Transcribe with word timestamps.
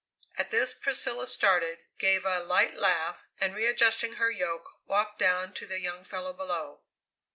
At 0.35 0.49
this 0.49 0.73
Priscilla 0.73 1.27
started, 1.27 1.85
gave 1.99 2.25
a 2.25 2.39
light 2.39 2.73
laugh, 2.73 3.23
and 3.39 3.53
readjusting 3.53 4.13
her 4.13 4.31
yoke, 4.31 4.81
walked 4.87 5.19
down 5.19 5.53
to 5.53 5.67
the 5.67 5.79
young 5.79 6.03
fellow 6.03 6.33
below. 6.33 6.81